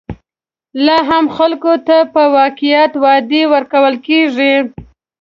لا 0.85 0.97
هم 1.09 1.25
خلکو 1.37 1.73
ته 1.87 1.97
په 2.13 2.23
قاطعیت 2.35 2.91
وعدې 3.03 3.41
ورکول 3.53 3.95
کېږي. 4.07 4.53